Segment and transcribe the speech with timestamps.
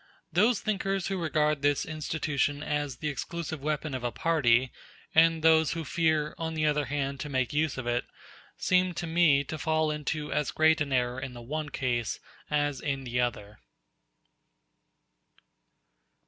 [0.33, 4.71] Those thinkers who regard this institution as the exclusive weapon of a party,
[5.13, 8.05] and those who fear, on the other hand, to make use of it,
[8.57, 12.19] seem to me to fall into as great an error in the one case
[12.49, 13.59] as in the other.